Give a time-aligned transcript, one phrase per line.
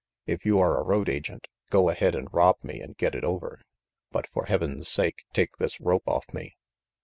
[0.25, 3.61] "If you are a road agent, go ahead and rob me and get it over,
[4.09, 6.55] but for Heaven's sake take this rope off me."